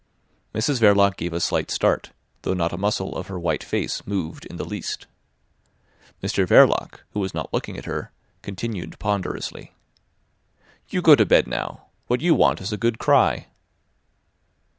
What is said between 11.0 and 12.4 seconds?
go to bed now. What you